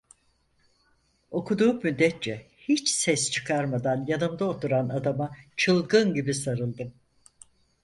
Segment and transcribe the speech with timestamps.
[1.31, 6.93] Okuduğum müddetçe hiç ses çıkarmadan yanımda oturan adama çılgın gibi sanldım: